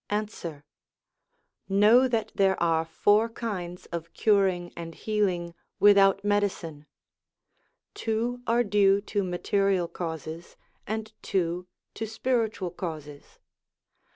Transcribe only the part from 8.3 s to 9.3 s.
are due to